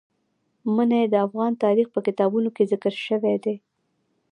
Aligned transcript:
منی 0.75 1.03
د 1.09 1.15
افغان 1.25 1.51
تاریخ 1.63 1.87
په 1.91 1.99
کتابونو 2.07 2.49
کې 2.55 2.69
ذکر 2.71 2.93
شوی 3.05 3.35
دي. 3.43 3.55